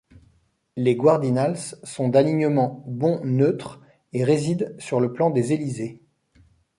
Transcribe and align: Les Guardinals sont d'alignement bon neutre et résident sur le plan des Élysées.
Les 0.77 0.95
Guardinals 0.95 1.77
sont 1.83 2.09
d'alignement 2.09 2.83
bon 2.87 3.21
neutre 3.23 3.81
et 4.13 4.23
résident 4.23 4.71
sur 4.79 4.99
le 4.99 5.13
plan 5.13 5.29
des 5.29 5.53
Élysées. 5.53 6.01